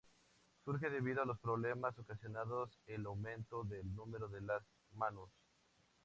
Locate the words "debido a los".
0.89-1.37